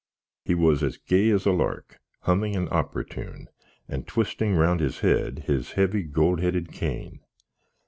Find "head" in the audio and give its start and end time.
5.01-5.43